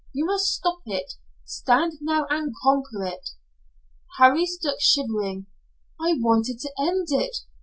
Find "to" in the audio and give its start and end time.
6.61-6.73